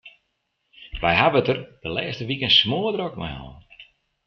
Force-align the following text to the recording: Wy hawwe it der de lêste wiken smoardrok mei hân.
Wy 1.01 1.13
hawwe 1.21 1.39
it 1.41 1.47
der 1.49 1.59
de 1.81 1.89
lêste 1.95 2.23
wiken 2.27 2.53
smoardrok 2.59 3.13
mei 3.17 3.33
hân. 3.37 3.55